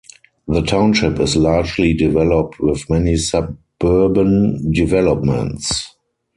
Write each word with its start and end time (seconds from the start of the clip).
The 0.47 0.63
township 0.63 1.19
is 1.19 1.35
largely 1.35 1.93
developed 1.93 2.59
with 2.59 2.89
many 2.89 3.17
suburban 3.17 4.71
developments. 4.71 5.93